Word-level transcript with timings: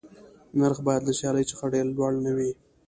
نرخ 0.59 0.79
باید 0.87 1.01
له 1.07 1.13
سیالۍ 1.19 1.45
څخه 1.51 1.65
ډېر 1.73 1.85
لوړ 1.95 2.11
نه 2.25 2.31
وي. 2.37 2.51